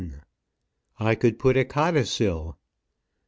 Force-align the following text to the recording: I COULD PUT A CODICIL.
I 0.99 1.13
COULD 1.13 1.37
PUT 1.37 1.57
A 1.57 1.63
CODICIL. 1.63 2.57